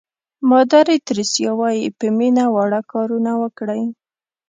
[0.49, 3.83] مادر تریسیا وایي په مینه واړه کارونه وکړئ.